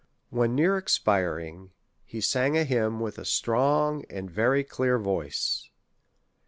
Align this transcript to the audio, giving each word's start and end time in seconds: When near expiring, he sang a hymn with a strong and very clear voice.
When 0.31 0.55
near 0.55 0.79
expiring, 0.79 1.73
he 2.05 2.21
sang 2.21 2.57
a 2.57 2.63
hymn 2.63 2.99
with 3.01 3.19
a 3.19 3.23
strong 3.23 4.03
and 4.09 4.31
very 4.31 4.63
clear 4.63 4.97
voice. 4.97 5.69